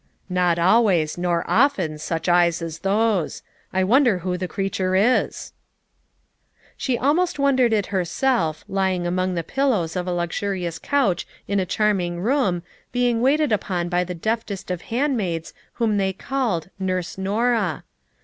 "Not 0.31 0.57
always, 0.57 1.15
nor 1.15 1.45
often, 1.47 1.99
such 1.99 2.27
eyes 2.27 2.59
as 2.63 2.79
those. 2.79 3.43
I 3.71 3.83
wonder 3.83 4.17
who 4.25 4.35
the 4.35 4.47
creature 4.47 4.95
is." 4.95 5.53
She 6.75 6.97
almost 6.97 7.37
wondered 7.37 7.71
it 7.71 7.85
herself, 7.93 8.65
lying 8.67 9.05
among 9.05 9.35
the 9.35 9.43
pillows 9.43 9.95
of 9.95 10.07
a 10.07 10.11
luxurious 10.11 10.79
couch 10.79 11.27
in 11.47 11.59
a 11.59 11.67
charming 11.67 12.19
room 12.19 12.63
being 12.91 13.21
waited 13.21 13.51
upon 13.51 13.89
by 13.89 14.03
the 14.03 14.15
deftest 14.15 14.71
of 14.71 14.81
hand 14.89 15.17
maids 15.17 15.53
whom 15.73 15.97
they 15.97 16.13
called 16.13 16.71
"Nurse 16.79 17.19
Nor 17.19 17.53
ah." 17.53 17.81